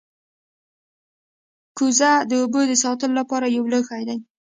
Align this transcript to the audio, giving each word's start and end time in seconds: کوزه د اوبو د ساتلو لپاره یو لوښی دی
کوزه 1.77 2.11
د 2.29 2.31
اوبو 2.41 2.61
د 2.69 2.73
ساتلو 2.83 3.13
لپاره 3.21 3.45
یو 3.55 3.63
لوښی 3.71 4.03
دی 4.09 4.17